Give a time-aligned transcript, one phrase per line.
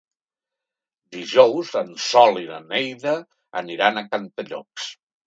[1.17, 3.13] Dijous en Sol i na Neida
[3.63, 4.89] aniran a Cantallops.